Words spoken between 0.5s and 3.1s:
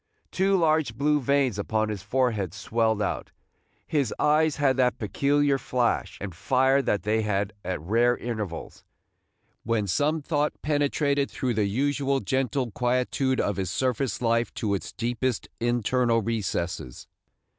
large blue veins upon his forehead swelled